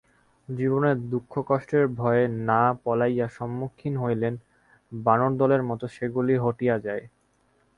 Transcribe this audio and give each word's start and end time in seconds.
জীবনের 0.49 0.97
দুঃখ-কষ্টের 1.09 1.85
ভয়ে 1.97 2.25
না 2.41 2.61
পলাইয়া 2.83 3.27
সম্মুখীন 3.27 3.93
হইলেই 3.97 4.35
বানরদলের 4.91 5.61
মত 5.63 5.81
সেগুলি 5.95 6.35
হটিয়া 6.37 6.75
যায়। 6.79 7.03